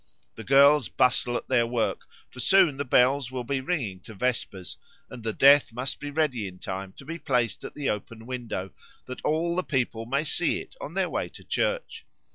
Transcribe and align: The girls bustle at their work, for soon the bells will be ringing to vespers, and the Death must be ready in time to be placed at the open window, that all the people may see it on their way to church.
The 0.33 0.43
girls 0.43 0.89
bustle 0.89 1.37
at 1.37 1.47
their 1.47 1.67
work, 1.67 2.07
for 2.27 2.39
soon 2.39 2.77
the 2.77 2.83
bells 2.85 3.31
will 3.31 3.43
be 3.43 3.61
ringing 3.61 3.99
to 3.99 4.15
vespers, 4.15 4.75
and 5.11 5.21
the 5.23 5.31
Death 5.31 5.71
must 5.73 5.99
be 5.99 6.09
ready 6.09 6.47
in 6.47 6.57
time 6.57 6.91
to 6.93 7.05
be 7.05 7.19
placed 7.19 7.63
at 7.63 7.75
the 7.75 7.91
open 7.91 8.25
window, 8.25 8.71
that 9.05 9.21
all 9.21 9.55
the 9.55 9.61
people 9.63 10.07
may 10.07 10.23
see 10.23 10.59
it 10.59 10.75
on 10.81 10.95
their 10.95 11.07
way 11.07 11.29
to 11.29 11.43
church. 11.43 12.03